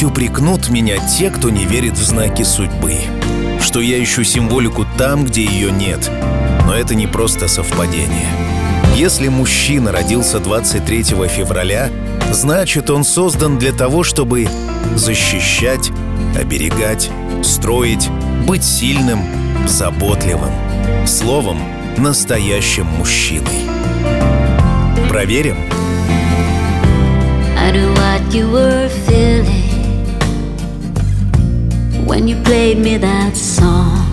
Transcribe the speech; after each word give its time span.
Пусть 0.00 0.12
упрекнут 0.12 0.70
меня 0.70 0.96
те, 0.96 1.28
кто 1.28 1.50
не 1.50 1.66
верит 1.66 1.92
в 1.92 2.02
знаки 2.02 2.42
судьбы, 2.42 3.00
что 3.60 3.82
я 3.82 4.02
ищу 4.02 4.24
символику 4.24 4.86
там, 4.96 5.26
где 5.26 5.44
ее 5.44 5.70
нет. 5.70 6.10
Но 6.64 6.74
это 6.74 6.94
не 6.94 7.06
просто 7.06 7.48
совпадение. 7.48 8.26
Если 8.96 9.28
мужчина 9.28 9.92
родился 9.92 10.40
23 10.40 11.02
февраля, 11.28 11.90
значит 12.32 12.88
он 12.88 13.04
создан 13.04 13.58
для 13.58 13.72
того, 13.72 14.02
чтобы 14.02 14.48
защищать, 14.96 15.90
оберегать, 16.34 17.10
строить, 17.42 18.08
быть 18.46 18.64
сильным, 18.64 19.20
заботливым. 19.66 20.54
Словом, 21.06 21.58
настоящим 21.98 22.86
мужчиной. 22.86 23.68
Проверим? 25.10 25.58
I 27.58 27.72
knew 27.72 27.92
what 27.92 28.34
you 28.34 28.50
were 28.50 28.88
feeling 29.06 29.59
when 32.10 32.26
you 32.26 32.34
played 32.42 32.76
me 32.76 32.96
that 32.96 33.36
song. 33.36 34.04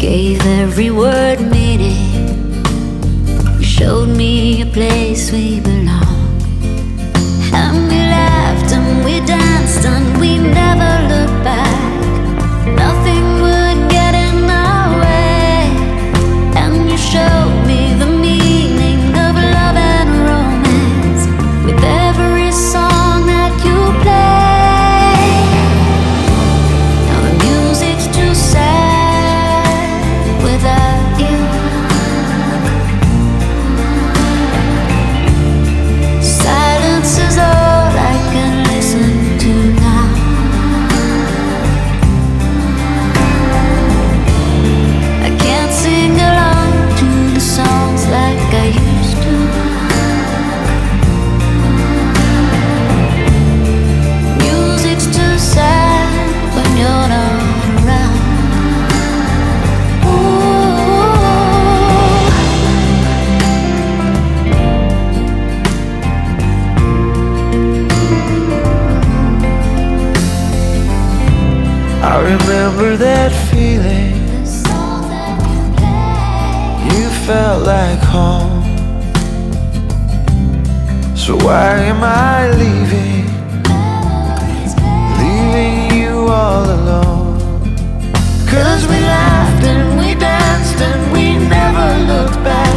Gave 0.00 0.44
every 0.44 0.90
word 0.90 1.40
meaning. 1.40 2.10
You 3.58 3.62
showed 3.62 4.08
me 4.08 4.62
a 4.62 4.66
place 4.66 5.30
we 5.30 5.60
belong. 5.60 6.26
And 7.62 7.86
we 7.90 8.00
laughed 8.16 8.72
and 8.72 9.04
we 9.04 9.20
danced 9.24 9.84
and 9.86 10.20
we 10.20 10.38
never 10.38 10.93
remember 72.46 72.96
that 72.96 73.32
feeling. 73.50 74.12
That 74.64 75.40
you 75.50 75.62
play. 75.80 77.00
You 77.00 77.08
felt 77.26 77.64
like 77.64 78.00
home. 78.00 78.62
So 81.16 81.36
why 81.36 81.76
am 81.92 82.02
I 82.04 82.50
leaving? 82.62 83.24
Leaving 85.20 85.98
you 85.98 86.28
all 86.28 86.64
alone. 86.64 87.38
Cause 88.52 88.82
we 88.88 88.98
laughed 89.00 89.64
and 89.64 89.98
we 89.98 90.14
danced 90.14 90.80
and 90.88 91.12
we 91.12 91.38
never 91.48 91.88
looked 92.12 92.40
back. 92.44 92.76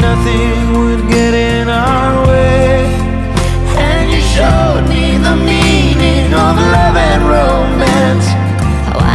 Nothing 0.00 0.72
would 0.78 1.08
get 1.08 1.34
in 1.34 1.68
our 1.68 2.26
way. 2.26 2.86
And 3.78 4.10
you 4.10 4.20
showed 4.20 4.88
me 4.88 5.18
the 5.18 5.36
meaning 5.36 6.34
of 6.34 6.56
love 6.74 6.96
and 6.96 7.22
romance. 7.22 8.45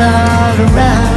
all 0.00 0.60
around. 0.60 1.13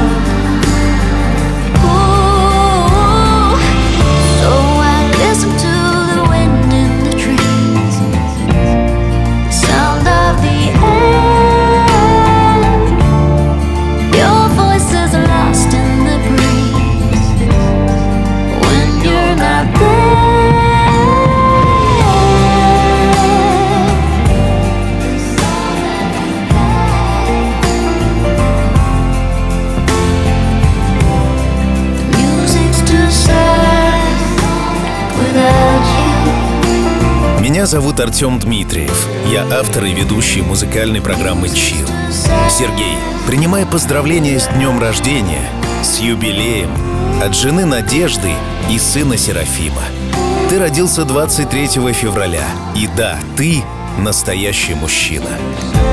Меня 37.57 37.66
зовут 37.66 38.00
Артем 38.00 38.38
Дмитриев. 38.38 39.07
Я 39.31 39.44
автор 39.51 39.85
и 39.85 39.91
ведущий 39.91 40.44
музыкальной 40.44 41.01
программы 41.01 41.50
«Чил». 41.50 41.88
Сергей, 42.51 42.95
принимай 43.25 43.66
поздравления 43.66 44.40
с 44.40 44.47
днем 44.47 44.79
рождения, 44.79 45.50
с 45.81 45.97
юбилеем, 45.97 46.69
от 47.19 47.34
жены 47.34 47.66
Надежды 47.66 48.29
и 48.69 48.78
сына 48.78 49.17
Серафима. 49.17 49.81
Ты 50.50 50.59
родился 50.59 51.03
23 51.03 51.94
февраля, 51.94 52.46
и 52.75 52.88
да, 52.96 53.17
ты 53.35 53.63
настоящий 53.97 54.74
мужчина. 54.74 55.30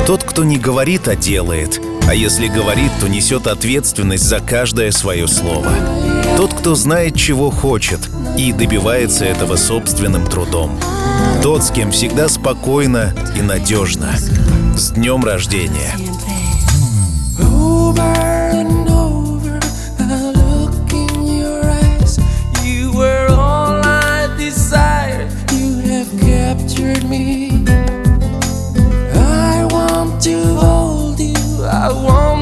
Тот, 0.07 0.25
кто 0.25 0.45
не 0.45 0.59
говорит, 0.59 1.09
а 1.09 1.17
делает, 1.17 1.81
а 2.07 2.15
если 2.15 2.49
говорит, 2.49 2.91
то 3.01 3.09
несет 3.09 3.47
ответственность 3.47 4.25
за 4.25 4.41
каждое 4.41 4.91
свое 4.91 5.27
слово. 5.27 5.73
Тот, 6.37 6.53
кто 6.53 6.75
знает, 6.75 7.17
чего 7.17 7.51
хочет, 7.51 8.01
и 8.37 8.53
добивается 8.53 9.25
этого 9.25 9.57
собственным 9.57 10.27
трудом. 10.27 10.79
Тот, 11.43 11.63
с 11.63 11.71
кем 11.71 11.91
всегда 11.91 12.29
спокойно 12.29 13.15
и 13.37 13.43
надежно. 13.43 14.15
С 14.77 14.91
днем 14.91 15.25
рождения! 15.25 15.95
Over 17.41 18.03
and 18.53 18.85
to 30.25 30.43
hold 30.55 31.21
you. 31.21 31.35
I 31.67 31.93
want 31.93 32.34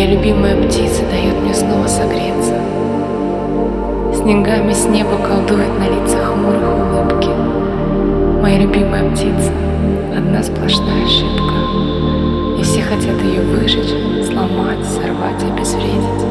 Моя 0.00 0.12
любимая 0.12 0.56
птица 0.56 1.02
дает 1.10 1.42
мне 1.42 1.52
снова 1.52 1.86
согреться. 1.86 2.54
Снегами 4.14 4.72
с 4.72 4.86
неба 4.86 5.18
колдует 5.18 5.78
на 5.78 5.88
лицах 5.90 6.32
хмурых 6.32 6.62
улыбки. 6.62 7.28
Моя 8.40 8.60
любимая 8.60 9.10
птица 9.10 9.52
Одна 10.16 10.42
сплошная 10.42 11.04
ошибка. 11.04 11.52
И 12.58 12.62
все 12.62 12.80
хотят 12.80 13.20
ее 13.22 13.42
выжечь, 13.42 13.92
сломать, 14.26 14.82
сорвать, 14.86 15.44
обезвредить. 15.52 16.24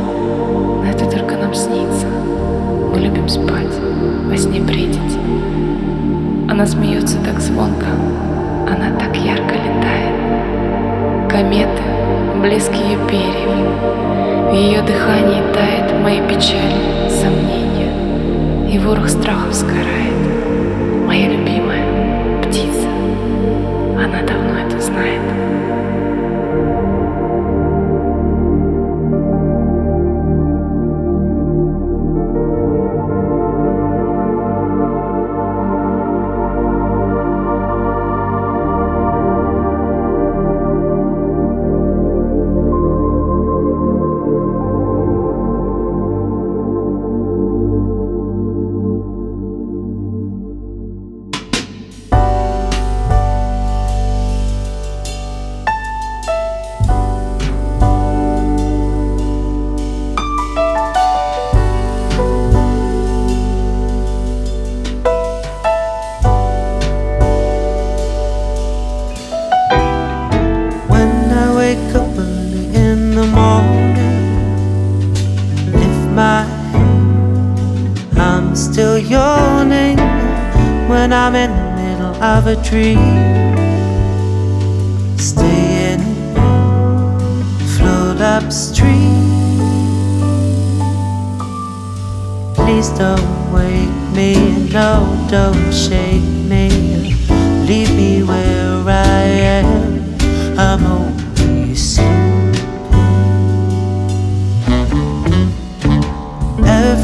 Но 0.83 0.85
это 0.89 1.05
только 1.05 1.37
нам 1.37 1.53
снится. 1.53 2.07
Мы 2.91 2.99
любим 3.01 3.29
спать, 3.29 3.77
во 4.25 4.35
сне 4.35 4.61
бредить. 4.61 5.19
Она 6.49 6.65
смеется 6.65 7.19
так 7.23 7.39
звонко 7.39 7.85
Она 8.65 8.97
так 8.97 9.15
ярко 9.15 9.53
летает. 9.53 11.29
Кометы, 11.29 11.98
блеск 12.41 12.71
ее 12.73 12.97
перьев. 13.07 14.49
В 14.49 14.53
ее 14.53 14.81
дыхании 14.81 15.43
тает 15.53 15.91
мои 16.01 16.21
печали, 16.27 17.09
сомнения. 17.09 18.73
И 18.73 18.79
ворох 18.79 19.09
страхов 19.09 19.53
сгорает 19.53 20.38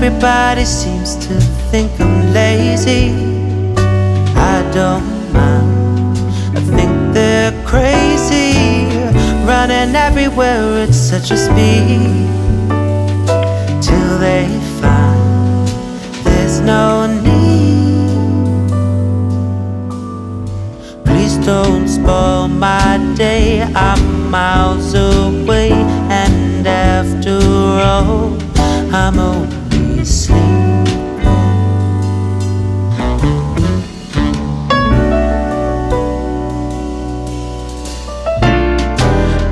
Everybody 0.05 0.65
seems 0.65 1.15
to 1.15 1.33
think 1.71 1.89
I'm 1.99 2.31
lazy. 2.31 3.09
I 4.35 4.61
don't 4.71 5.33
mind. 5.33 6.15
I 6.55 6.61
think 6.61 7.11
they're 7.11 7.51
crazy. 7.65 8.53
Running 9.47 9.95
everywhere 9.95 10.83
at 10.83 10.93
such 10.93 11.31
a 11.31 11.37
speed. 11.37 12.29
Till 13.81 14.19
they 14.19 14.45
find 14.79 15.67
there's 16.23 16.59
no 16.59 17.07
need. 17.07 18.69
Please 21.03 21.35
don't 21.43 21.87
spoil 21.87 22.47
my 22.47 22.99
day. 23.15 23.63
I'm 23.73 24.29
miles 24.29 24.93
away, 24.93 25.71
and 25.71 26.67
after 26.67 27.39
all, 27.81 28.37
I'm 28.93 29.15
sleeping. 29.15 29.64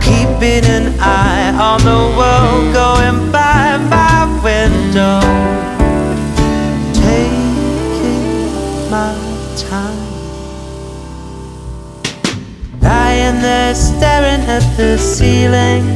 Keeping 0.04 0.66
an 0.70 0.94
eye 1.00 1.50
on 1.60 1.80
the 1.82 2.02
world 2.16 2.72
going 2.72 3.32
by 3.32 3.78
my 3.90 4.26
window. 4.44 5.22
Taking 6.94 8.22
my 8.92 9.16
time. 9.58 10.14
Lying 12.80 13.42
there 13.42 13.74
staring 13.74 14.42
at 14.48 14.78
the 14.78 15.00
ceiling, 15.00 15.93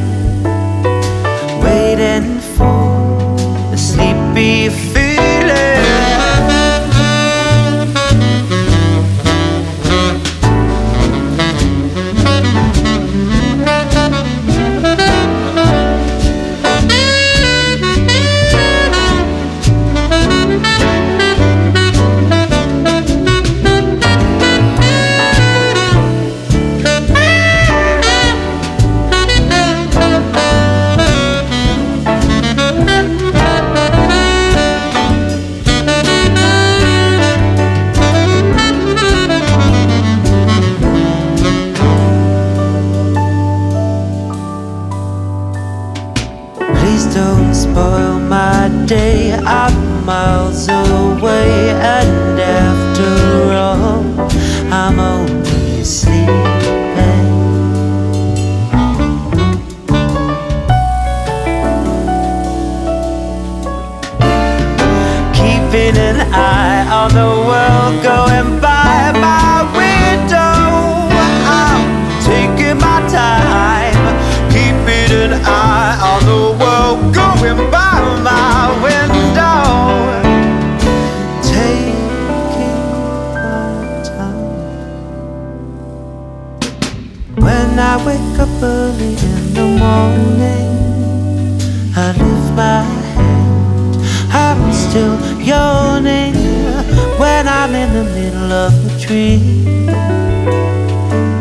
the 98.49 98.67
of 98.67 98.73
a 98.85 98.99
dream. 98.99 99.89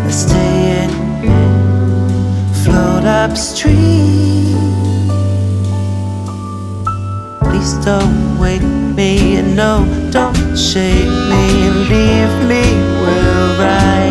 I 0.07 0.11
stay 0.11 0.83
in 0.83 0.91
bed, 1.23 2.57
float 2.65 3.05
upstream. 3.05 4.57
Please 7.43 7.75
don't 7.85 8.39
wake 8.39 8.63
me, 8.97 9.43
no, 9.43 9.87
don't 10.11 10.57
shake 10.57 11.13
me, 11.31 11.71
leave 11.91 12.35
me 12.49 12.65
where 13.03 13.69
I 13.69 14.06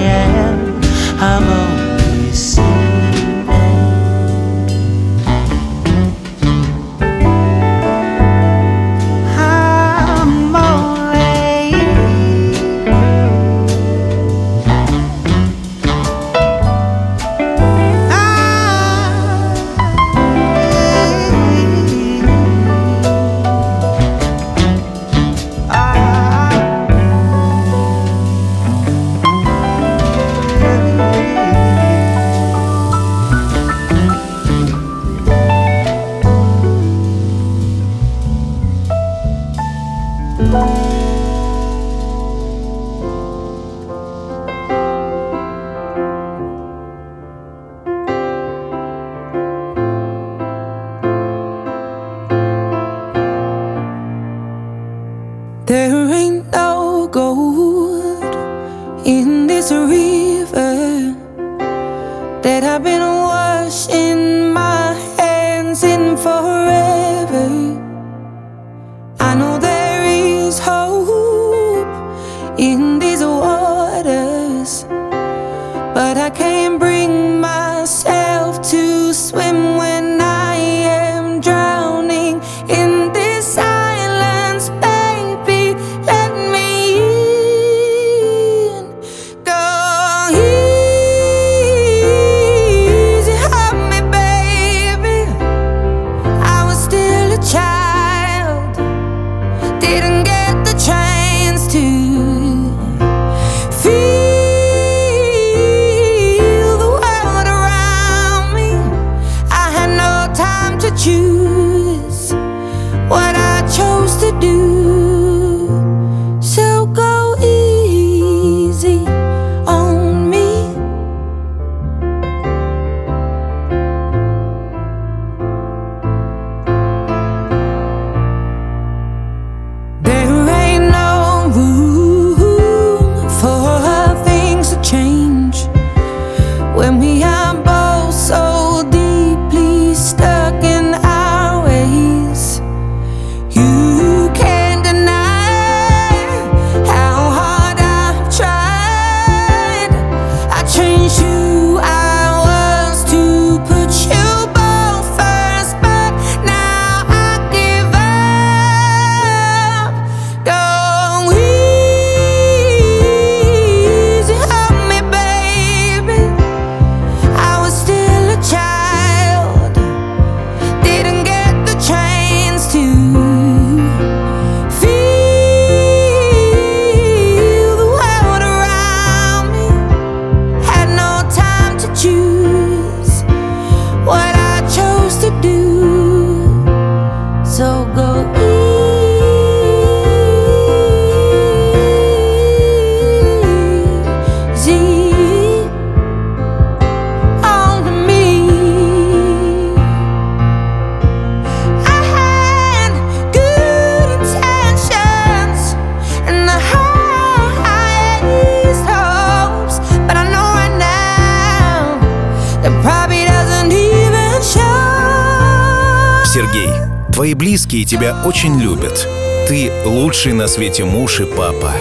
близкие 217.45 217.85
тебя 217.85 218.23
очень 218.25 218.59
любят. 218.59 219.07
Ты 219.47 219.71
лучший 219.85 220.33
на 220.33 220.47
свете 220.47 220.83
муж 220.83 221.19
и 221.19 221.25
папа. 221.25 221.73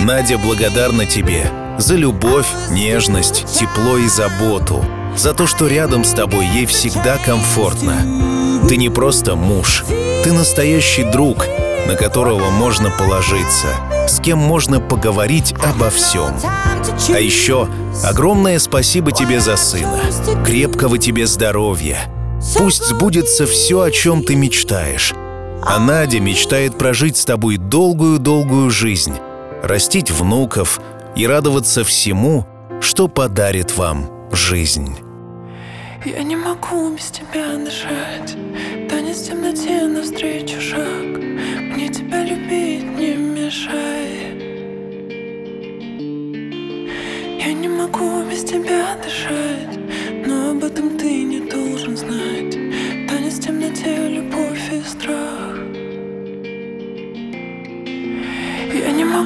Надя 0.00 0.38
благодарна 0.38 1.04
тебе 1.04 1.50
за 1.76 1.96
любовь, 1.96 2.46
нежность, 2.70 3.44
тепло 3.44 3.98
и 3.98 4.08
заботу, 4.08 4.82
за 5.14 5.34
то, 5.34 5.46
что 5.46 5.66
рядом 5.66 6.04
с 6.04 6.12
тобой 6.12 6.46
ей 6.46 6.64
всегда 6.64 7.18
комфортно. 7.18 7.98
Ты 8.66 8.78
не 8.78 8.88
просто 8.88 9.36
муж, 9.36 9.84
ты 10.24 10.32
настоящий 10.32 11.04
друг, 11.04 11.48
на 11.86 11.96
которого 11.96 12.48
можно 12.48 12.88
положиться, 12.88 13.68
с 14.08 14.20
кем 14.20 14.38
можно 14.38 14.80
поговорить 14.80 15.54
обо 15.62 15.90
всем. 15.90 16.34
А 17.10 17.20
еще 17.20 17.68
огромное 18.02 18.58
спасибо 18.58 19.12
тебе 19.12 19.38
за 19.38 19.56
сына. 19.56 20.00
Крепкого 20.46 20.96
тебе 20.96 21.26
здоровья. 21.26 22.08
Пусть 22.56 22.84
сбудется 22.84 23.46
все, 23.46 23.80
о 23.80 23.90
чем 23.90 24.22
ты 24.22 24.36
мечтаешь. 24.36 25.12
А 25.62 25.78
Надя 25.78 26.20
мечтает 26.20 26.78
прожить 26.78 27.16
с 27.16 27.24
тобой 27.24 27.56
долгую-долгую 27.56 28.70
жизнь, 28.70 29.14
растить 29.62 30.10
внуков 30.10 30.80
и 31.16 31.26
радоваться 31.26 31.84
всему, 31.84 32.46
что 32.80 33.08
подарит 33.08 33.76
вам 33.76 34.10
жизнь. 34.30 34.96
Я 36.04 36.22
не 36.22 36.36
могу 36.36 36.90
без 36.94 37.10
тебя 37.10 37.56
дышать 37.56 38.36
Танец 38.90 39.20
в 39.20 39.26
темноте 39.26 39.86
навстречу 39.86 40.60
шаг 40.60 41.16
Мне 41.72 41.88
тебя 41.88 42.22
любить 42.24 42.84
не 42.98 43.14
мешай 43.14 44.36
Я 47.38 47.54
не 47.54 47.68
могу 47.68 48.22
без 48.24 48.44
тебя 48.44 48.98
дышать 49.02 49.78
Но 50.26 50.50
об 50.50 50.64
этом 50.64 50.98
ты 50.98 51.22
не 51.22 51.40
должен 51.40 51.96
знать 51.96 52.43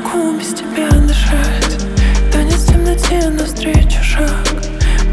могу 0.09 0.39
без 0.39 0.55
тебя 0.55 0.91
дышать. 0.91 1.79
Танец 2.33 2.63
в 2.63 2.73
темноте 2.73 3.29
навстречу 3.31 4.03
шаг. 4.03 4.47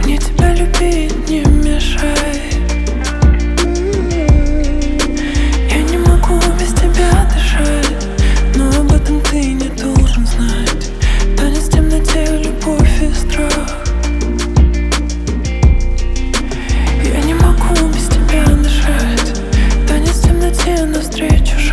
Мне 0.03 0.17
тебя 0.17 0.53
любить 0.53 1.29
не 1.29 1.39
мешай 1.39 2.41
Я 5.69 5.81
не 5.81 5.97
могу 5.97 6.39
без 6.59 6.73
тебя 6.73 7.27
дышать 7.33 8.07
Но 8.55 8.69
об 8.69 8.91
этом 8.91 9.19
ты 9.21 9.53
не 9.53 9.69
должен 9.69 10.25
знать. 10.25 10.91
Танец 11.37 11.63
в 11.63 11.71
темноте, 11.71 12.37
любовь 12.43 13.01
и 13.01 13.13
страх. 13.13 13.85
Я 17.03 17.21
не 17.21 17.33
могу 17.33 17.87
без 17.93 18.07
тебя 18.07 18.45
дышать. 18.45 19.41
Танец 19.87 20.17
в 20.17 20.27
темноте 20.27 20.85
навстречу 20.85 21.64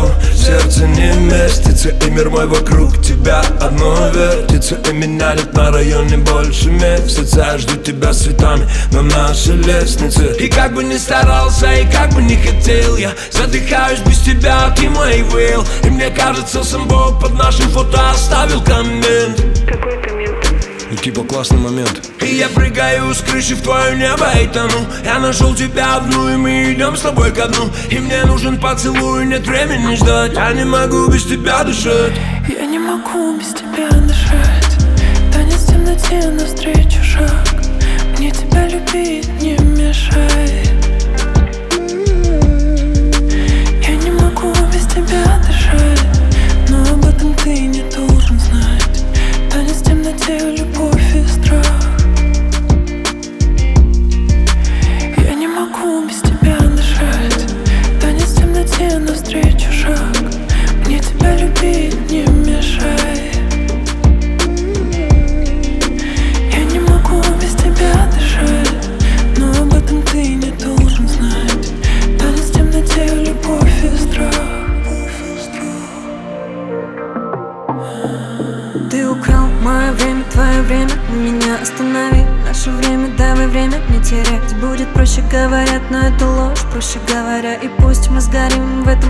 в 0.00 0.36
сердце 0.36 0.86
не 0.86 1.12
местится 1.30 1.90
И 1.90 2.10
мир 2.10 2.30
мой 2.30 2.46
вокруг 2.46 3.00
тебя 3.02 3.42
одно 3.60 4.08
вертится. 4.08 4.76
И 4.90 4.92
меня 4.92 5.34
нет 5.34 5.52
на 5.54 5.70
районе 5.70 6.18
больше 6.18 6.70
месяца. 6.70 7.44
Я 7.52 7.58
жду 7.58 7.76
тебя 7.76 8.12
с 8.12 8.22
цветами 8.22 8.68
на 8.92 9.02
нашей 9.02 9.56
лестнице. 9.56 10.34
И 10.38 10.48
как 10.48 10.74
бы 10.74 10.84
ни 10.84 10.96
старался, 10.96 11.72
и 11.72 11.90
как 11.90 12.12
бы 12.14 12.22
не 12.22 12.36
хотел 12.36 12.96
Я 12.96 13.12
задыхаюсь 13.30 14.00
без 14.00 14.18
тебя, 14.20 14.70
ты 14.76 14.88
мой 14.88 15.20
will 15.20 15.66
И 15.84 15.90
мне 15.90 16.10
кажется, 16.10 16.62
сам 16.64 16.86
Бог 16.88 17.20
под 17.20 17.34
нашим 17.34 17.68
фото 17.70 18.10
оставил 18.10 18.62
коммент? 18.62 19.63
И 21.04 21.08
типа 21.08 21.22
классный 21.22 21.58
момент. 21.58 22.10
И 22.22 22.36
я 22.36 22.48
прыгаю 22.48 23.14
с 23.14 23.20
крыши 23.20 23.54
в 23.54 23.60
твое 23.60 23.94
небо 23.94 24.26
и 24.42 24.46
тону. 24.46 24.86
Я 25.04 25.18
нашел 25.18 25.54
тебя 25.54 25.96
одну, 25.96 26.30
и 26.30 26.36
мы 26.36 26.72
идем 26.72 26.96
с 26.96 27.02
тобой 27.02 27.30
ко 27.30 27.46
дну. 27.46 27.70
И 27.90 27.98
мне 27.98 28.24
нужен 28.24 28.58
поцелуй, 28.58 29.26
нет 29.26 29.46
времени 29.46 29.96
ждать. 29.96 30.32
Я 30.32 30.54
не 30.54 30.64
могу 30.64 31.06
без 31.08 31.24
тебя 31.24 31.62
дышать. 31.62 32.14
Я 32.48 32.64
не 32.64 32.78
могу 32.78 33.36
без 33.36 33.48
тебя 33.48 33.90
дышать. 33.90 34.78
Танец 35.30 35.56
в 35.56 35.72
темноте 35.72 36.26
навстречу 36.30 37.04
шаг. 37.04 37.54
Мне 38.16 38.30
тебя 38.30 38.66
любить 38.66 39.28
не 39.42 39.58
мешай 39.58 40.83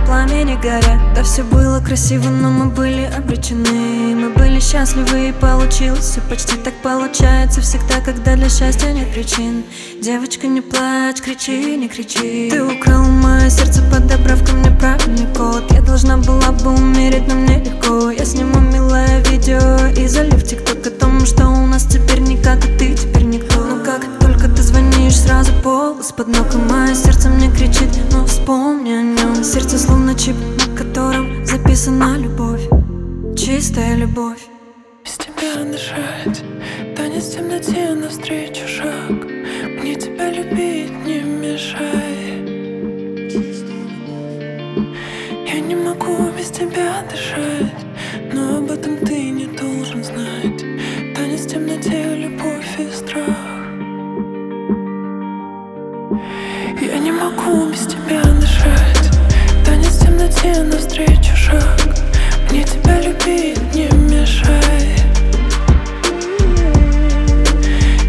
пламени 0.05 0.59
горя 0.61 1.01
Да 1.15 1.23
все 1.23 1.43
было 1.43 1.81
красиво, 1.81 2.29
но 2.29 2.51
мы 2.51 2.67
были 2.67 3.11
обречены. 3.17 4.15
Мы 4.15 4.31
были 4.31 4.61
счастливы 4.61 5.29
и 5.29 5.33
получилось 5.33 6.05
все 6.05 6.21
почти 6.21 6.57
так 6.57 6.75
получается 6.83 7.61
Всегда, 7.61 8.01
когда 8.05 8.37
для 8.37 8.49
счастья 8.49 8.93
нет 8.93 9.13
причин. 9.13 9.65
Девочка, 10.03 10.47
не 10.47 10.61
плачь, 10.61 11.21
кричи, 11.23 11.77
не 11.77 11.89
кричи. 11.89 12.51
Ты 12.51 12.63
украл 12.63 13.05
мое 13.05 13.49
сердце, 13.49 13.83
подобрав 13.91 14.45
ко 14.45 14.53
мне 14.53 14.71
правильный 14.71 15.27
код. 15.35 15.65
Я 15.71 15.81
должна 15.81 16.19
была 16.19 16.53
бы 16.53 16.75
умереть, 16.75 17.27
но 17.29 17.35
мне 17.35 17.63
легко. 17.63 18.11
Я 18.11 18.25
сниму 18.25 18.61
милое 18.61 19.23
видео 19.31 19.89
и 19.97 20.07
залив 20.07 20.43
тикток 20.45 20.87
О 20.87 20.91
том, 20.91 21.25
что 21.27 21.49
у 21.49 21.67
нас 21.67 21.85
теперь 21.85 22.21
никак, 22.21 22.59
а 22.59 22.79
ты 22.79 22.95
теперь 22.95 23.25
никто 23.25 23.54
сразу 25.25 25.53
пол 25.63 25.99
из-под 26.01 26.29
ног 26.29 26.55
И 26.55 26.59
мое 26.59 26.95
сердце 26.95 27.29
мне 27.31 27.51
кричит, 27.51 27.91
ну 28.13 28.27
вспомни 28.27 28.93
о 28.93 29.03
нем 29.03 29.43
Сердце 29.43 29.79
словно 29.79 30.15
чип, 30.15 30.37
на 30.59 30.77
котором 30.77 31.45
записана 31.47 32.17
любовь 32.19 32.69
Чистая 33.37 33.97
любовь. 33.97 34.43
Без 35.05 35.17
тебя 35.17 35.65
дышать 35.65 36.45
Танец 36.97 37.25
в 37.25 37.37
темноте 37.37 37.95
навстречу 37.95 38.69
шаг. 38.69 39.11
Мне 39.81 39.95
тебя 39.95 40.31
любить 40.31 40.93
не 41.07 41.21
мешай 41.21 42.43
Я 45.47 45.61
не 45.61 45.75
могу 45.75 46.31
без 46.37 46.51
тебя 46.51 47.03
дышать 47.11 47.81
Но 48.33 48.59
об 48.59 48.71
этом 48.71 48.99
ты 48.99 49.31
не 49.31 49.47
должен 49.47 50.05
знать. 50.05 50.65
Танец 51.15 51.47
в 51.47 51.49
темноте, 51.49 52.15
любовь 52.15 52.79
и 52.79 52.91
страх 52.95 53.44
не 57.05 57.13
могу 57.13 57.67
без 57.67 57.81
тебя 57.81 58.23
дышать. 58.41 59.11
Танец 59.67 59.97
в 59.97 60.07
темноте 60.07 60.63
навстречу 60.63 61.37
шаг. 61.37 61.79
Мне 62.51 62.65
тебя 62.65 62.99
любить 62.99 63.75
не 63.75 63.89
мешай 64.09 64.97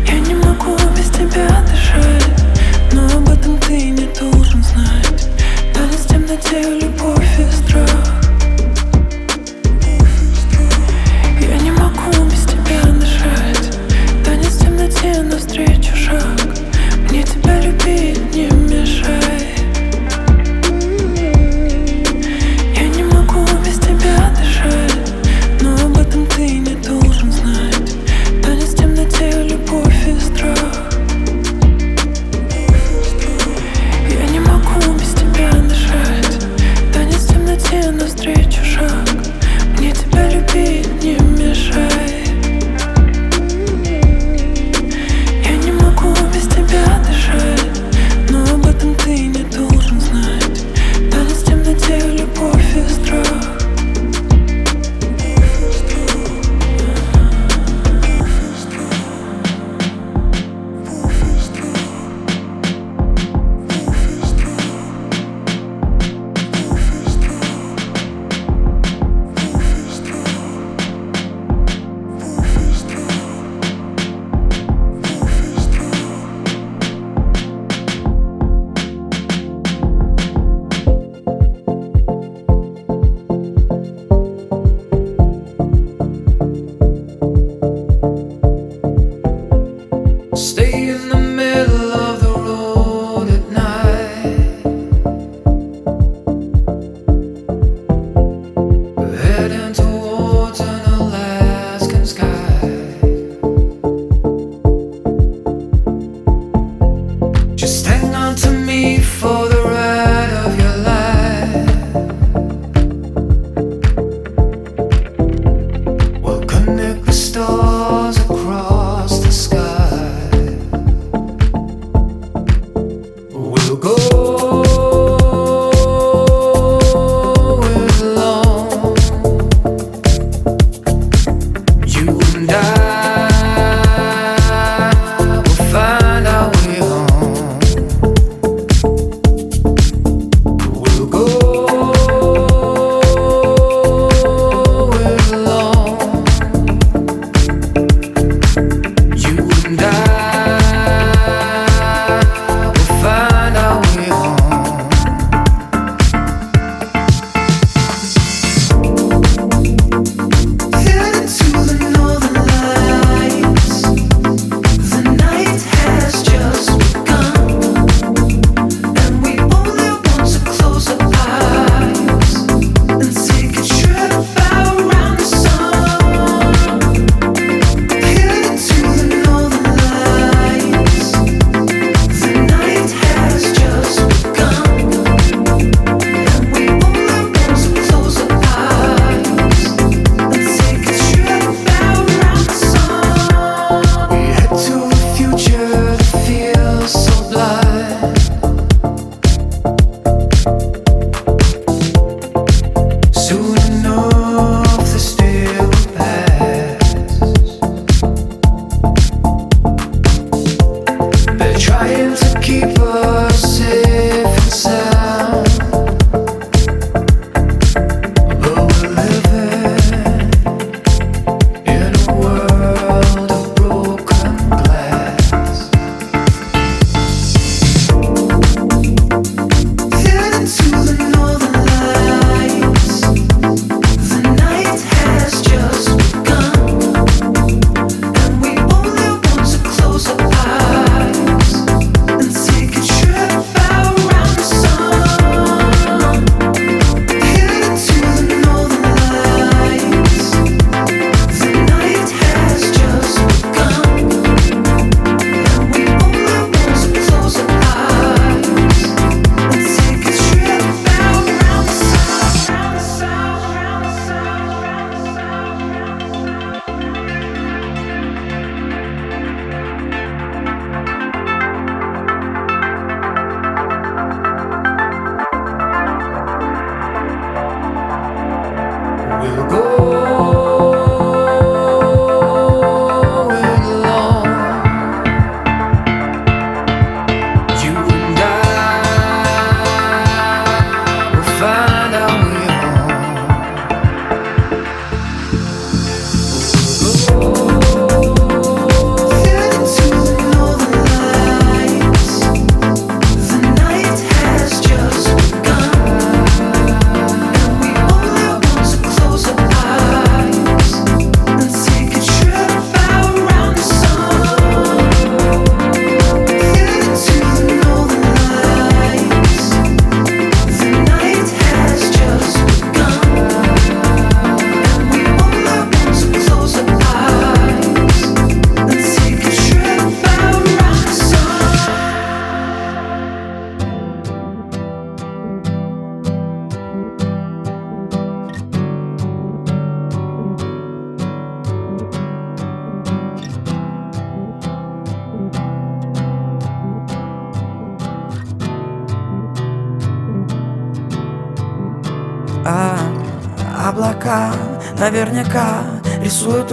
Я 0.08 0.19
не 0.19 0.36
могу 0.36 0.77
без 0.95 1.10
тебя 1.10 1.62
дышать 1.69 2.53
Но 2.93 3.05
об 3.17 3.27
этом 3.27 3.58
ты 3.58 3.89
не 3.89 4.08
должен 4.17 4.63
знать. 4.63 5.27
Танец 5.73 6.05
в 6.05 6.08
темноте 6.08 6.79
любви 6.79 6.94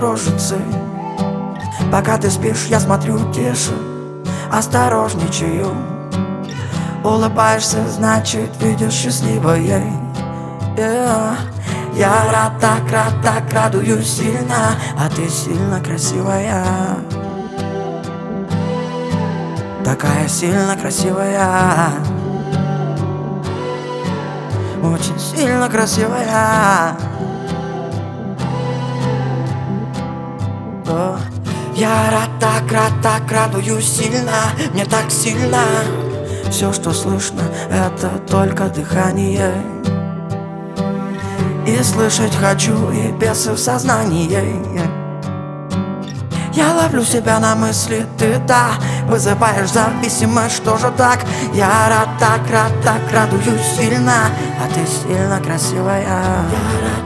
рожицы 0.02 0.58
Пока 1.92 2.16
ты 2.16 2.30
спишь, 2.30 2.66
я 2.68 2.80
смотрю 2.80 3.18
тише, 3.32 3.74
осторожничаю. 4.50 5.68
Улыбаешься, 7.04 7.86
значит, 7.86 8.50
видишь 8.62 8.94
счастливое. 8.94 9.92
Yeah. 10.76 11.36
Я 11.94 12.32
рад, 12.32 12.58
так 12.58 12.90
рад, 12.90 13.12
так 13.22 13.52
радуюсь 13.52 14.10
сильно 14.10 14.74
А 14.98 15.10
ты 15.10 15.28
сильно 15.28 15.80
красивая. 15.84 16.64
Такая 19.84 20.26
сильно 20.28 20.74
красивая. 20.76 21.90
Очень 24.82 25.18
сильно 25.18 25.68
красивая 25.68 26.96
Я 31.82 32.10
рад 32.12 32.30
так 32.38 32.70
рад, 32.70 32.92
так 33.02 33.32
радуюсь 33.32 33.88
сильно 33.88 34.54
Мне 34.72 34.84
так 34.84 35.10
сильно. 35.10 35.64
Все, 36.48 36.72
что 36.72 36.92
слышно, 36.92 37.42
это 37.72 38.08
только 38.30 38.68
дыхание. 38.68 39.52
И 41.66 41.82
слышать 41.82 42.36
хочу, 42.36 42.92
и 42.92 43.10
бесы 43.10 43.50
в 43.50 43.58
сознании. 43.58 44.30
Я 46.52 46.72
ловлю 46.72 47.02
себя 47.02 47.40
на 47.40 47.56
мысли, 47.56 48.06
ты 48.16 48.38
да 48.46 48.74
Вызываешь 49.08 49.72
зависимость, 49.72 50.58
что 50.58 50.76
же 50.76 50.92
так? 50.96 51.18
Я 51.52 51.88
рад, 51.88 52.10
так 52.20 52.48
рад, 52.52 52.72
так 52.84 53.00
радуюсь 53.12 53.66
сильно 53.76 54.30
А 54.60 54.68
ты 54.72 54.86
сильно 54.86 55.40
красивая. 55.40 56.02
Я 56.02 56.22
рад, 56.84 57.01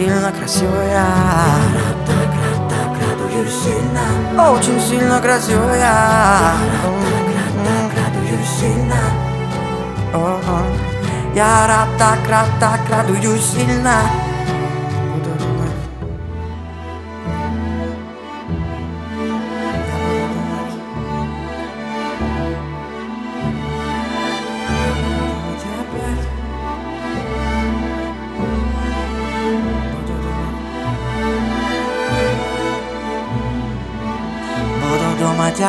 сильно 0.00 0.32
красивая. 0.32 1.04
Сильно 3.50 4.50
Очень 4.50 4.80
сильно 4.80 5.20
красивая. 5.20 5.94
Сильно 8.58 8.96
Я 11.34 11.66
рад, 11.66 11.88
так 11.98 12.18
рад, 12.28 12.48
так 12.58 12.80
радуюсь 12.90 13.44
сильно 13.44 13.96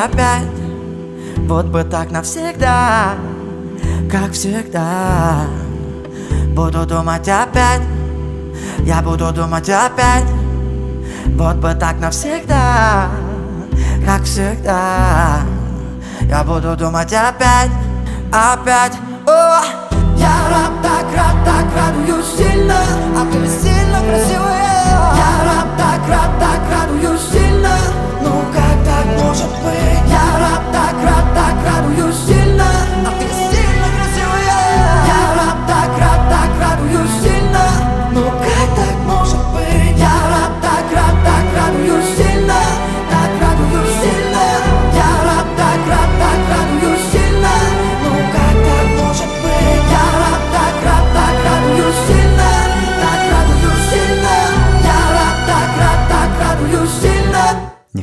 опять. 0.06 0.48
Вот 1.48 1.66
бы 1.66 1.84
так 1.84 2.12
навсегда 2.12 3.16
Как 4.10 4.32
всегда. 4.32 5.46
Буду 6.56 6.86
думать 6.86 7.28
опять 7.28 7.82
Я 8.80 9.02
буду 9.02 9.32
думать 9.32 9.70
опять. 9.70 10.26
Вот 11.36 11.58
бы 11.58 11.74
так 11.74 12.00
навсегда 12.00 13.10
Как 14.06 14.24
всегда. 14.24 15.42
Я 16.22 16.44
буду 16.44 16.76
думать 16.76 17.14
опять 17.14 17.72
Опять. 18.32 18.94
О! 19.28 19.62
Я 20.18 20.36
рад, 20.50 20.72
так 20.82 21.06
рад, 21.18 21.36
так 21.44 21.66
радуюсь 21.76 22.26
сильно 22.38 22.76
А 23.18 23.26
ты 23.32 23.48
сильно 23.48 24.00
красивая. 24.00 24.62
Я 25.16 25.46
рад, 25.46 25.68
так 25.78 26.08
рад, 26.08 26.40
так 26.40 26.62
радуюсь 26.72 27.11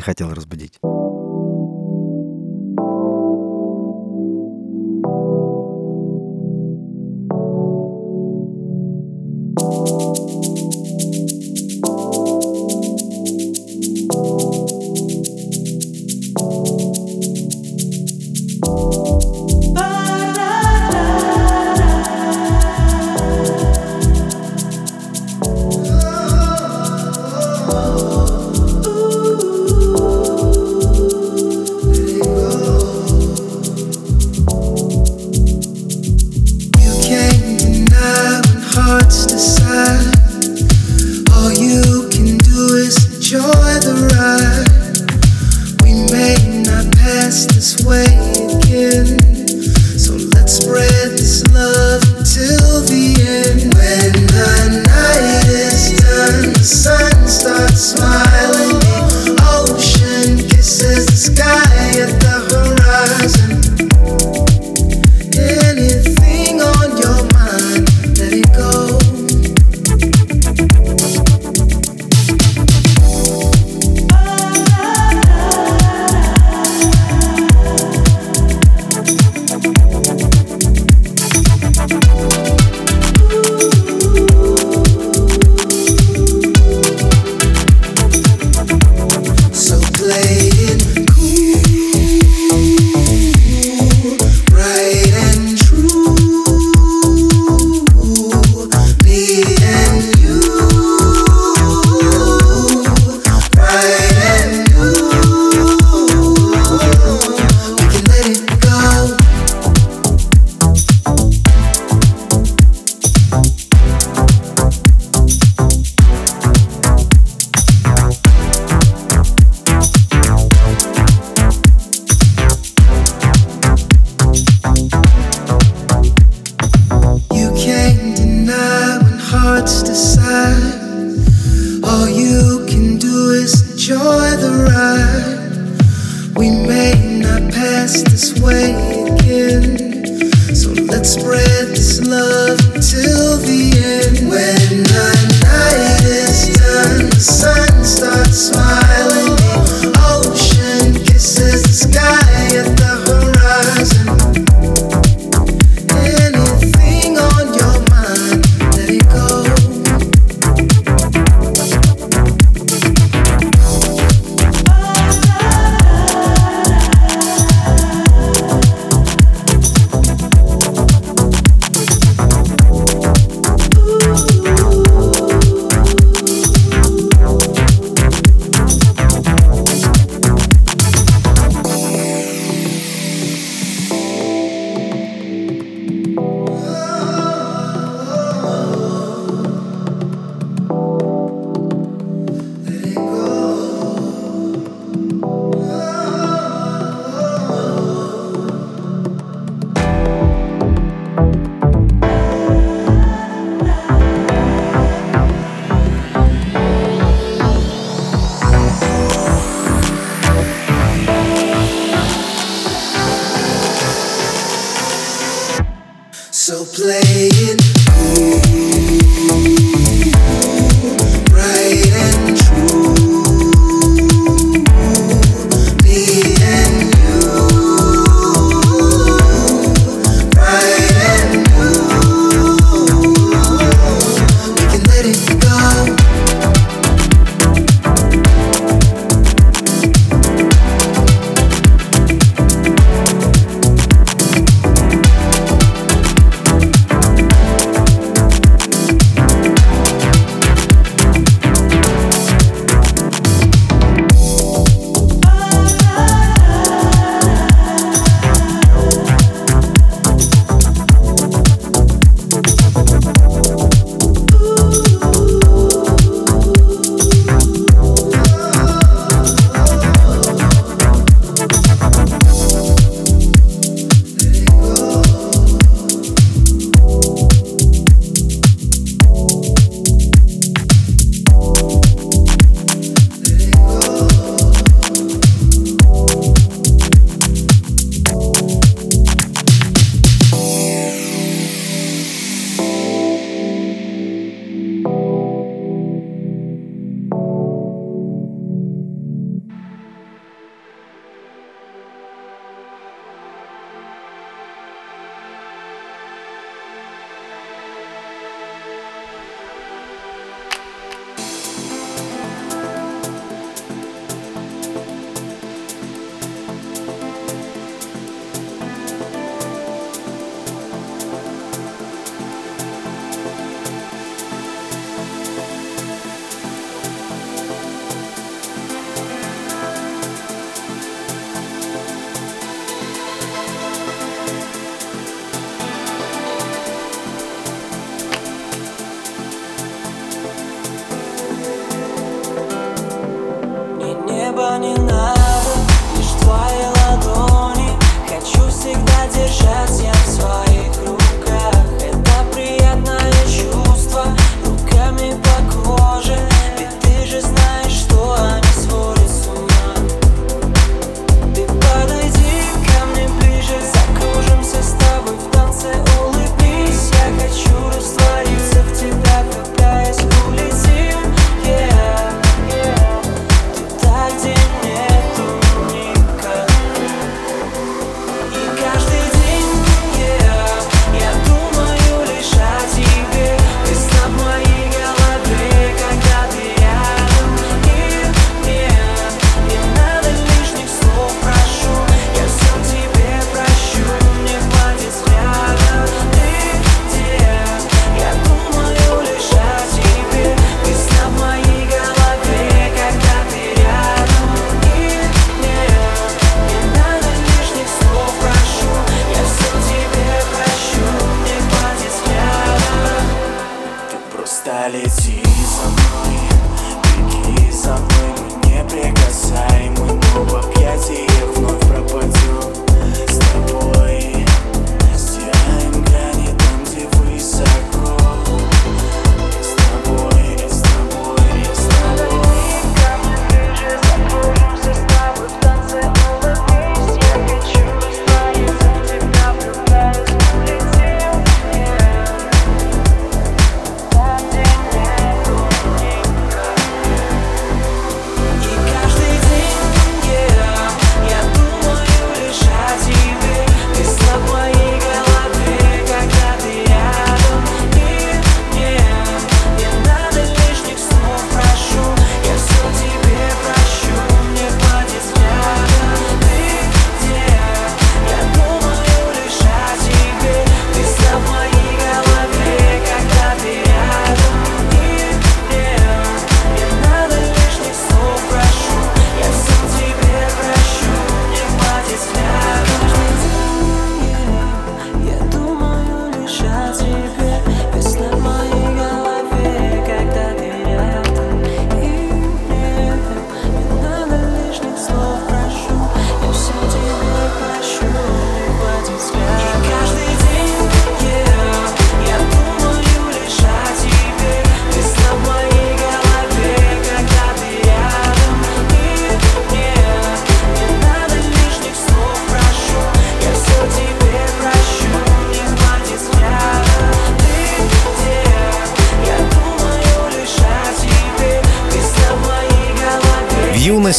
хотел 0.09 0.33
разбудить. 0.33 0.78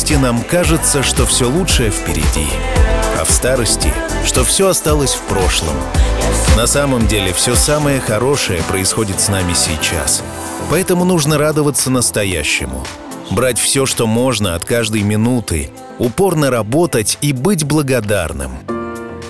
Юности 0.10 0.14
нам 0.14 0.42
кажется, 0.42 1.04
что 1.04 1.26
все 1.26 1.50
лучшее 1.50 1.92
впереди, 1.92 2.48
а 3.20 3.26
в 3.26 3.32
старости, 3.32 3.92
что 4.26 4.44
все 4.44 4.70
осталось 4.70 5.14
в 5.14 5.22
прошлом. 5.22 5.76
На 6.58 6.68
самом 6.68 7.08
деле 7.08 7.34
все 7.34 7.56
самое 7.56 8.00
хорошее 8.00 8.62
происходит 8.64 9.20
с 9.20 9.30
нами 9.30 9.54
сейчас. 9.54 10.24
Поэтому 10.70 11.06
нужно 11.06 11.38
радоваться 11.38 11.92
настоящему. 11.92 12.84
Брать 13.32 13.60
все, 13.60 13.86
что 13.86 14.08
можно 14.08 14.56
от 14.56 14.64
каждой 14.64 15.04
минуты, 15.04 15.70
упорно 16.00 16.50
работать 16.50 17.18
и 17.22 17.34
быть 17.34 17.64
благодарным. 17.64 18.52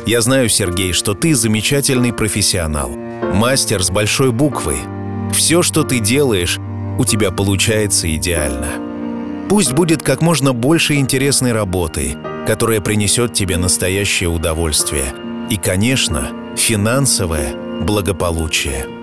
Я 0.06 0.22
знаю, 0.22 0.50
Сергей, 0.50 0.94
что 0.94 1.14
ты 1.14 1.36
замечательный 1.36 2.14
профессионал. 2.14 2.90
Мастер 3.34 3.84
с 3.84 3.90
большой 3.90 4.32
буквы. 4.32 4.78
Все, 5.34 5.62
что 5.62 5.84
ты 5.84 6.00
делаешь, 6.00 6.58
у 6.98 7.06
тебя 7.06 7.32
получается 7.32 8.14
идеально. 8.16 8.89
Пусть 9.50 9.74
будет 9.74 10.04
как 10.04 10.22
можно 10.22 10.54
больше 10.54 10.96
интересной 10.96 11.54
работы, 11.54 12.16
которая 12.46 12.82
принесет 12.82 13.34
тебе 13.34 13.58
настоящее 13.58 14.30
удовольствие. 14.30 15.12
И, 15.50 15.58
конечно, 15.58 16.30
финансовое 16.56 17.56
благополучие. 17.82 18.99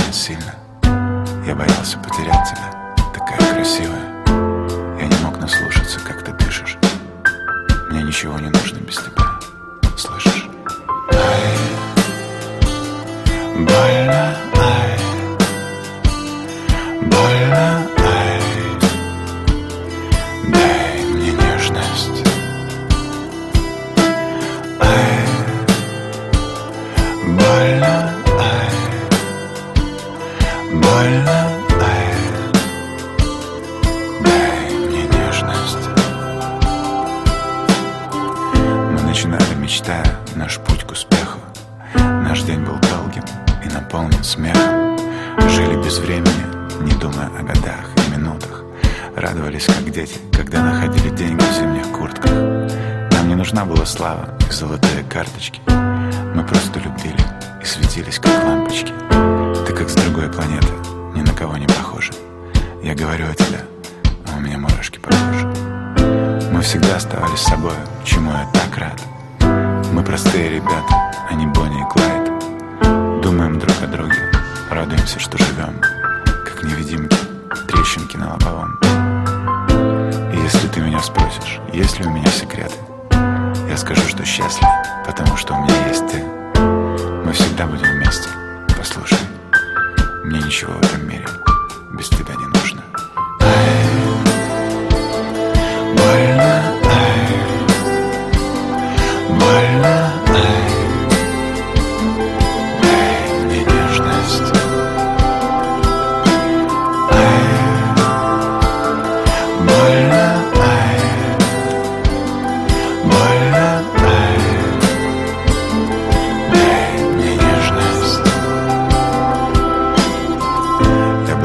меня 0.00 0.12
сильно. 0.12 0.54
Я 1.46 1.54
боялся 1.54 1.98
потерять 1.98 2.48
тебя, 2.48 2.94
такая 3.12 3.54
красивая. 3.54 4.24
Я 4.98 5.06
не 5.06 5.24
мог 5.24 5.38
наслушаться, 5.38 6.00
как 6.00 6.24
ты 6.24 6.32
дышишь. 6.32 6.76
Мне 7.90 8.02
ничего 8.02 8.38
не 8.38 8.48
нужно 8.48 8.78
без 8.78 8.96
тебя, 8.96 9.24
слышишь? 9.96 10.48
Ай, 11.12 11.58
больно. 13.56 14.49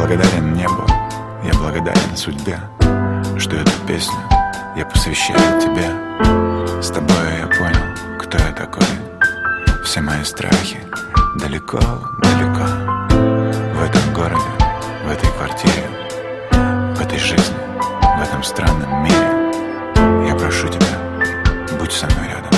благодарен 0.08 0.54
небу, 0.54 0.86
я 1.44 1.52
благодарен 1.56 2.16
судьбе, 2.16 2.60
что 3.40 3.56
эту 3.56 3.72
песню 3.88 4.20
я 4.76 4.86
посвящаю 4.86 5.60
тебе. 5.60 5.90
С 6.80 6.90
тобой 6.92 7.40
я 7.40 7.48
понял, 7.48 8.20
кто 8.20 8.38
я 8.38 8.52
такой. 8.52 8.86
Все 9.84 10.02
мои 10.02 10.24
страхи 10.24 10.78
далеко, 11.38 11.80
далеко. 12.20 12.68
В 13.74 13.82
этом 13.82 14.14
городе, 14.14 14.52
в 15.06 15.10
этой 15.10 15.30
квартире, 15.32 15.90
в 16.52 17.02
этой 17.02 17.18
жизни, 17.18 17.58
в 18.20 18.22
этом 18.22 18.44
странном 18.44 19.04
мире. 19.04 20.28
Я 20.28 20.36
прошу 20.36 20.68
тебя, 20.68 21.80
будь 21.80 21.92
со 21.92 22.06
мной 22.06 22.28
рядом. 22.28 22.55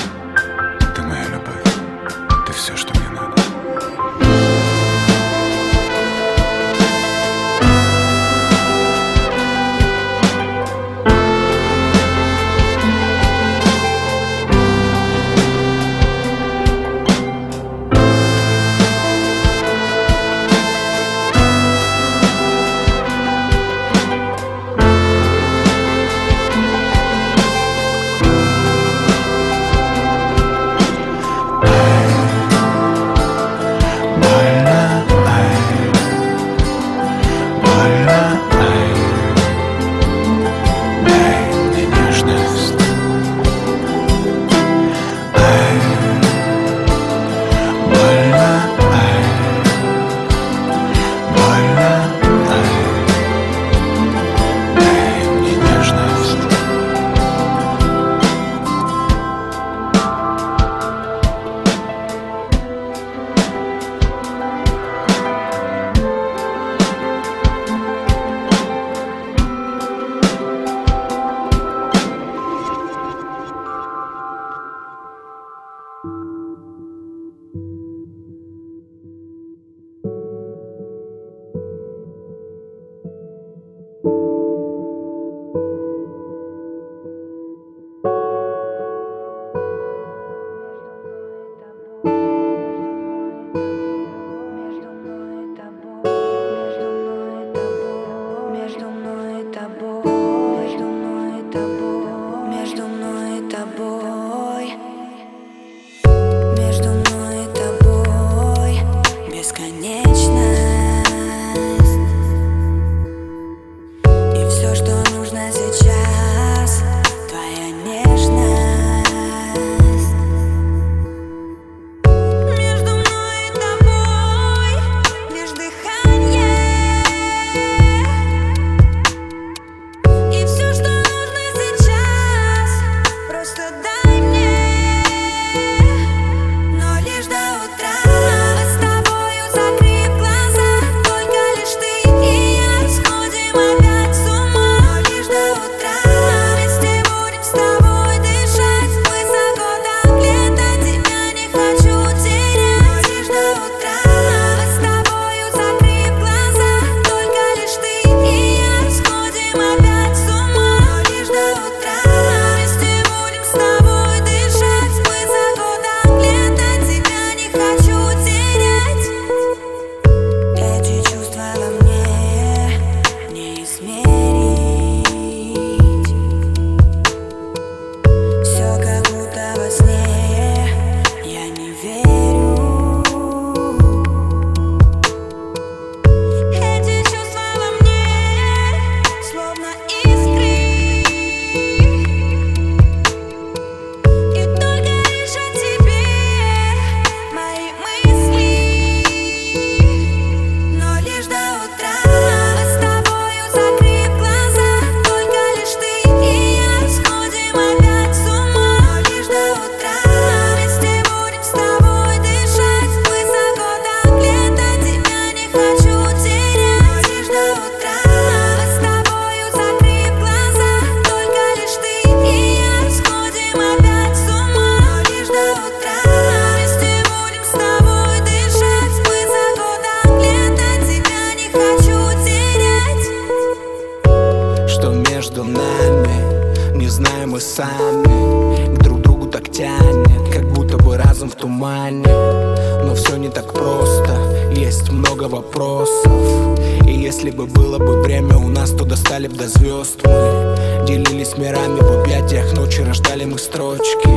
бы 247.37 247.45
было 247.45 247.77
бы 247.77 248.01
время 248.01 248.35
у 248.35 248.49
нас, 248.49 248.71
то 248.71 248.83
достали 248.83 249.27
б 249.27 249.35
до 249.35 249.47
звезд 249.47 249.99
Мы. 250.03 250.85
Делились 250.87 251.37
мирами 251.37 251.79
в 251.79 252.01
объятиях 252.01 252.51
ночи, 252.53 252.81
рождали 252.81 253.25
мы 253.25 253.37
строчки. 253.37 254.09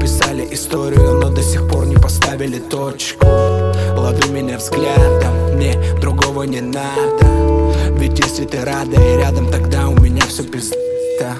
Писали 0.00 0.46
историю, 0.52 1.14
но 1.14 1.30
до 1.30 1.42
сих 1.42 1.68
пор 1.68 1.86
не 1.86 1.96
поставили 1.96 2.60
точку. 2.60 3.26
Лови 3.96 4.28
меня 4.30 4.58
взглядом, 4.58 5.54
мне 5.54 5.76
другого 6.00 6.44
не 6.44 6.60
надо. 6.60 7.26
Ведь 7.98 8.20
если 8.20 8.44
ты 8.44 8.64
рада 8.64 9.00
и 9.00 9.16
рядом, 9.16 9.50
тогда 9.50 9.88
у 9.88 9.98
меня 9.98 10.22
все 10.22 10.44
пизда. 10.44 11.34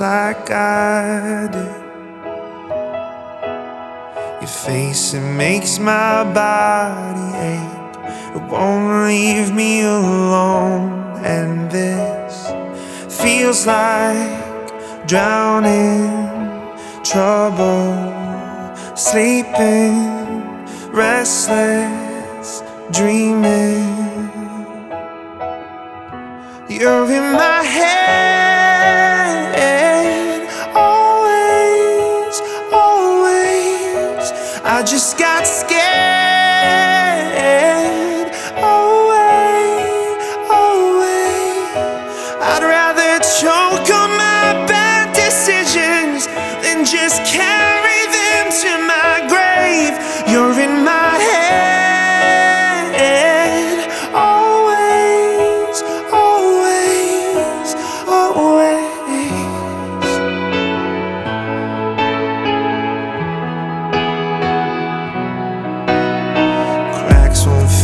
like 0.00 0.50
I 0.50 1.48
did. 1.52 1.86
Your 4.40 4.48
face, 4.48 5.14
it 5.14 5.20
makes 5.20 5.78
my 5.78 6.24
body 6.24 7.28
ache. 7.52 7.96
It 8.36 8.42
won't 8.50 9.08
leave 9.08 9.54
me 9.54 9.82
alone. 9.82 11.20
And 11.24 11.70
this 11.70 12.46
feels 13.08 13.66
like 13.66 15.06
drowning, 15.06 16.10
trouble, 17.02 17.94
sleeping, 18.94 19.94
restless, 20.92 22.62
dreaming. 22.90 24.06
You're 26.68 27.10
in 27.10 27.32
my 27.32 27.62
head. 27.62 28.35
just 34.86 35.18
got 35.18 35.44
scared. 35.44 36.05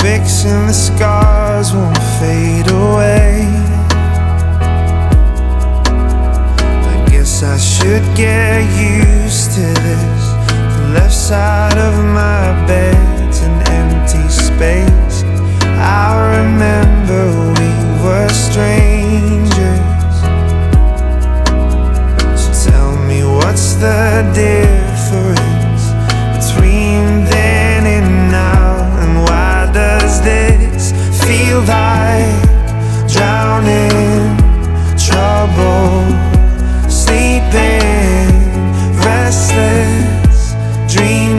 fixing 0.03 0.67
the 0.67 0.73
scars 0.73 1.73
won't 1.73 1.97
fade 2.19 2.69
away. 2.69 3.47
I 6.93 7.07
guess 7.09 7.45
I 7.45 7.57
should 7.57 8.05
get 8.17 8.63
used 8.77 9.53
to 9.53 9.67
this. 9.87 10.23
The 10.75 10.89
left 10.95 11.15
side 11.15 11.79
of 11.79 11.95
my 12.21 12.67
bed's 12.67 13.43
an 13.43 13.57
empty 13.81 14.29
space. 14.29 15.23
I 15.79 16.11
remember 16.37 17.23
we 17.59 17.71
were 18.03 18.29
strangers. 18.29 20.17
So 22.43 22.71
tell 22.71 22.97
me 23.07 23.23
what's 23.23 23.75
the 23.75 24.29
deal? 24.35 24.82
feel 31.27 31.61
like 31.61 32.43
drowning, 33.09 34.37
trouble, 34.99 36.03
sleeping, 36.89 38.29
restless, 39.05 40.55
dreaming. 40.93 41.32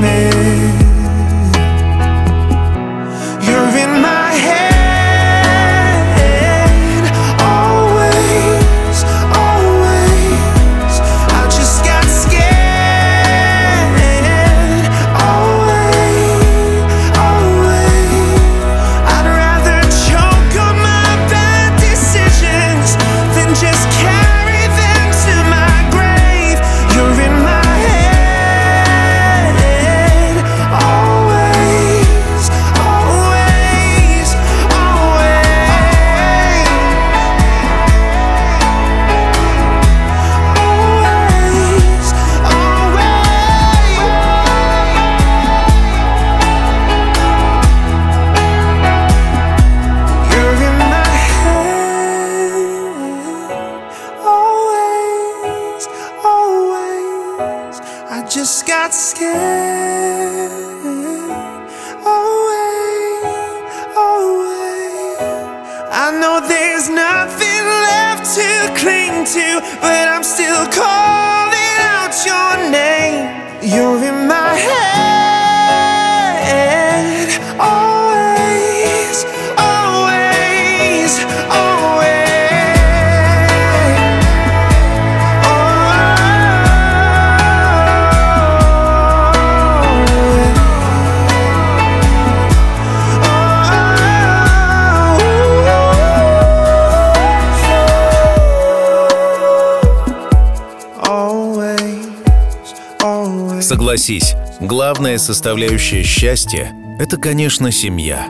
Согласись, 103.93 104.33
главная 104.59 105.19
составляющая 105.19 106.01
счастья– 106.01 106.73
это, 106.99 107.17
конечно, 107.17 107.71
семья. 107.71 108.25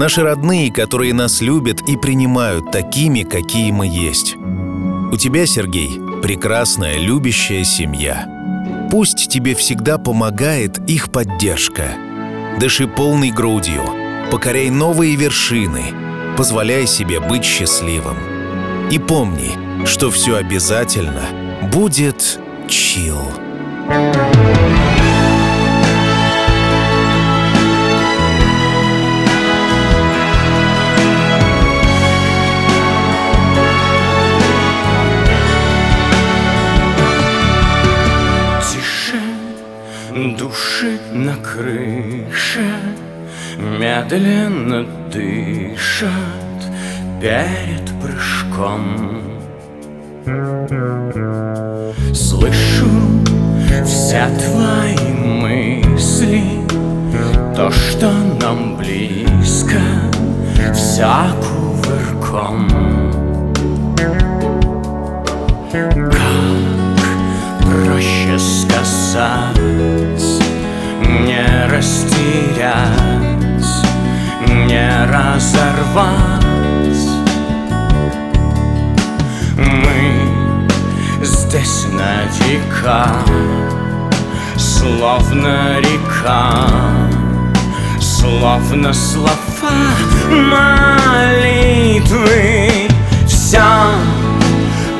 Наши 0.00 0.20
родные, 0.20 0.72
которые 0.72 1.14
нас 1.14 1.40
любят 1.40 1.78
и 1.88 1.96
принимают 1.96 2.72
такими, 2.72 3.22
какие 3.22 3.70
мы 3.70 3.86
есть. 3.86 4.34
У 4.34 5.16
тебя, 5.16 5.46
Сергей, 5.46 6.00
прекрасная, 6.22 6.98
любящая 6.98 7.62
семья. 7.62 8.26
Пусть 8.90 9.28
тебе 9.28 9.54
всегда 9.54 9.98
помогает 9.98 10.80
их 10.90 11.12
поддержка. 11.12 11.84
Дыши 12.58 12.88
полной 12.88 13.30
грудью, 13.30 13.84
покоряй 14.32 14.70
новые 14.70 15.14
вершины, 15.14 15.84
позволяй 16.36 16.88
себе 16.88 17.20
быть 17.20 17.44
счастливым. 17.44 18.16
И 18.90 18.98
помни, 18.98 19.52
что 19.86 20.10
все 20.10 20.34
обязательно 20.34 21.22
будет 21.70 22.40
чил. 22.68 23.45
Медленно 44.08 44.86
дышат 45.12 46.10
перед 47.20 47.90
прыжком. 48.00 48.84
Слышу 52.14 52.86
все 53.84 54.28
твои 54.38 55.12
мысли 55.12 56.44
То, 57.56 57.68
что 57.72 58.12
нам 58.40 58.76
близко 58.76 59.80
Вся 60.72 61.32
кувырком. 61.40 62.68
Как 65.72 66.22
проще 67.60 68.38
сказать 68.38 69.24
Не 71.00 71.66
растерять 71.68 73.05
Не 74.66 74.90
разорвать 75.06 76.44
Мы 79.56 80.68
здесь 81.22 81.86
на 81.92 82.24
века 82.44 83.06
Словно 84.56 85.78
река 85.78 86.56
Словно 88.00 88.92
слова 88.92 89.30
молитвы. 90.30 92.18
Вся 93.28 93.92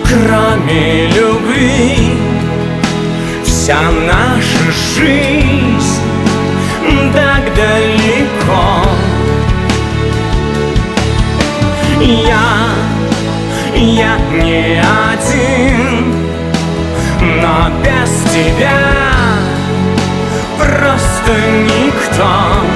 кроме 0.05 1.09
любви 1.09 2.15
Вся 3.45 3.81
наша 4.07 4.73
жизнь 4.95 5.97
так 7.17 7.45
далеко 7.55 8.86
Я, 12.01 12.75
я 13.75 14.19
не 14.31 14.83
один 15.11 16.15
Но 17.21 17.71
без 17.83 18.11
тебя 18.33 18.79
просто 20.59 21.33
никто. 21.65 22.67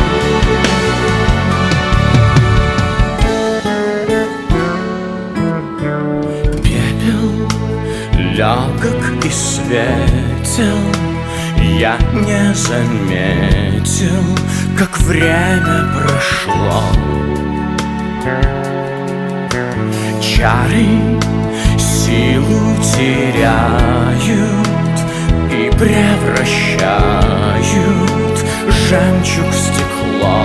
Легок 8.40 9.24
и 9.24 9.30
светел 9.30 10.78
Я 11.78 11.98
не 12.14 12.54
заметил, 12.54 14.24
как 14.78 14.98
время 15.00 15.92
прошло 15.94 16.82
Чары 20.40 20.88
силу 21.76 22.74
теряют 22.96 24.18
И 25.52 25.68
превращают 25.76 26.96
жемчуг 28.88 29.50
в 29.50 29.54
стекло. 29.54 30.40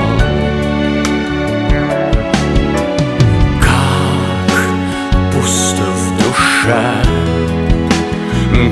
Как 3.61 4.57
пусто 5.31 5.85
в 5.85 6.03
душе 6.17 6.85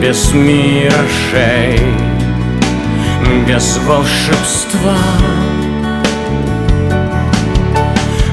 Без 0.02 0.34
миражей 0.34 1.80
Без 3.48 3.78
волшебства. 3.78 4.98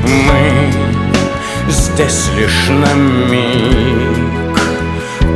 Мы 0.03 0.80
здесь 1.71 2.29
лишь 2.37 2.69
на 2.69 2.95
миг. 2.95 4.61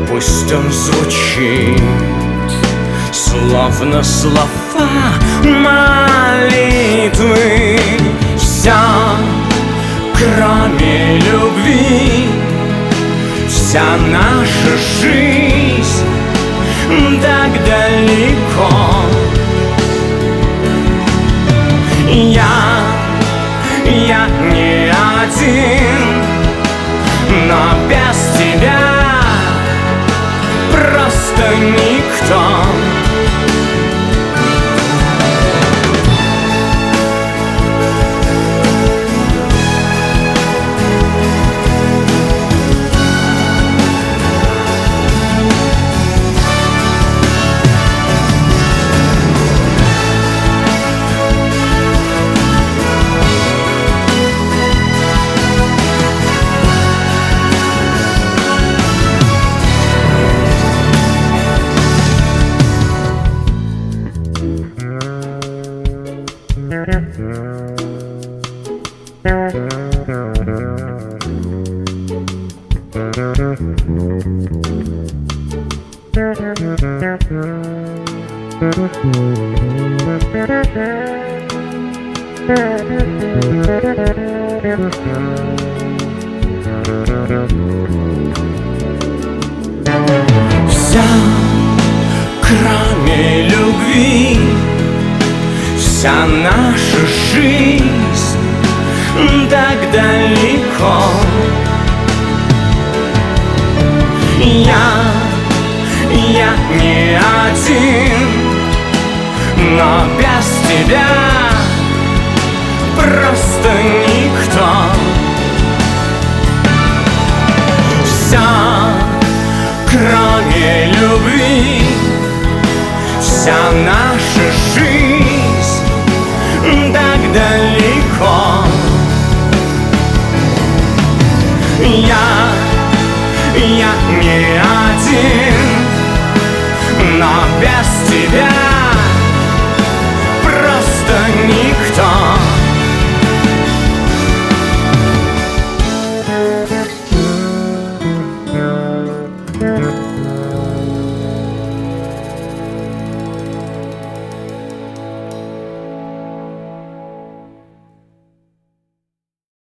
Пусть 0.08 0.52
он 0.52 0.70
звучит 0.70 1.80
Словно 3.12 4.02
слова 4.02 4.48
молитвы. 5.42 7.00
Вся, 8.36 9.16
кроме 10.14 11.18
любви 11.18 12.28
Вся 13.48 13.96
наша 14.10 14.76
жизнь 15.00 16.04
так 17.24 17.52
далеко. 17.64 18.70
Я, 22.08 22.82
я 23.86 24.28
не 24.52 24.90
один 24.90 26.23
Но 27.34 27.88
без 27.88 28.38
тебя 28.38 29.20
просто 30.70 31.56
никто 31.56 32.40